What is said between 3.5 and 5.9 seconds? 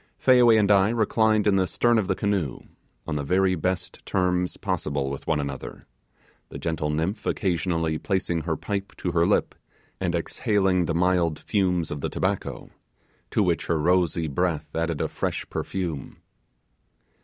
best terms possible with one another;